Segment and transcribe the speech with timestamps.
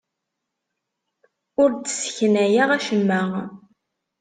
[1.61, 3.21] Ur d-sseknayeɣ acemma.